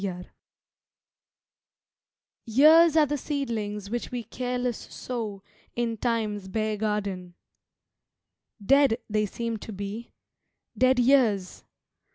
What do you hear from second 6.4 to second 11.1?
bare garden. Dead they seem to be Dead